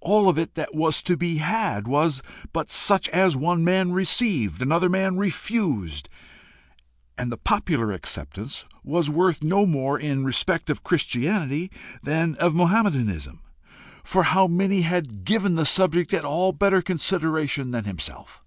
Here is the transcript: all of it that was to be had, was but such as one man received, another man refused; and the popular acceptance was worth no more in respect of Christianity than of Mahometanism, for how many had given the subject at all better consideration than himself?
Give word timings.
all 0.00 0.28
of 0.28 0.38
it 0.38 0.54
that 0.54 0.72
was 0.72 1.02
to 1.02 1.16
be 1.16 1.38
had, 1.38 1.88
was 1.88 2.22
but 2.52 2.70
such 2.70 3.08
as 3.08 3.34
one 3.34 3.64
man 3.64 3.90
received, 3.90 4.62
another 4.62 4.88
man 4.88 5.16
refused; 5.16 6.08
and 7.18 7.32
the 7.32 7.36
popular 7.36 7.90
acceptance 7.90 8.64
was 8.84 9.10
worth 9.10 9.42
no 9.42 9.66
more 9.66 9.98
in 9.98 10.24
respect 10.24 10.70
of 10.70 10.84
Christianity 10.84 11.72
than 12.04 12.36
of 12.36 12.54
Mahometanism, 12.54 13.40
for 14.04 14.22
how 14.22 14.46
many 14.46 14.82
had 14.82 15.24
given 15.24 15.56
the 15.56 15.66
subject 15.66 16.14
at 16.14 16.24
all 16.24 16.52
better 16.52 16.80
consideration 16.80 17.72
than 17.72 17.82
himself? 17.82 18.44